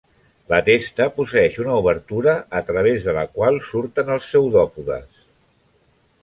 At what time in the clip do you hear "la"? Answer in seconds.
0.51-0.59, 3.19-3.27